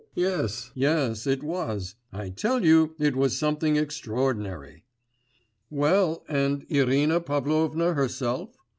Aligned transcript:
Yes, 0.15 0.71
yes, 0.73 1.27
it 1.27 1.43
was. 1.43 1.93
I 2.11 2.29
tell 2.29 2.65
you 2.65 2.95
it 2.97 3.15
was 3.15 3.37
something 3.37 3.75
extraordinary.' 3.75 4.83
'Well, 5.69 6.23
and 6.27 6.65
Irina 6.69 7.19
Pavlovna 7.21 7.93
herself? 7.93 8.57